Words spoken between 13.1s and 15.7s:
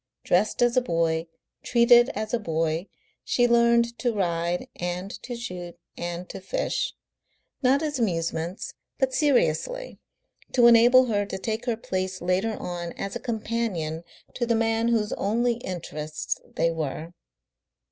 a companion to the man whose only